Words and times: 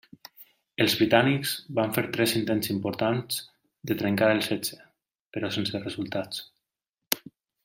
Els 0.85 0.93
britànics 1.01 1.51
van 1.79 1.93
fer 1.97 2.03
tres 2.15 2.33
intents 2.39 2.71
importants 2.75 3.39
de 3.91 3.99
trencar 4.03 4.33
el 4.37 4.43
setge 4.49 4.83
però 5.37 5.53
sense 5.59 5.83
resultats. 5.89 6.45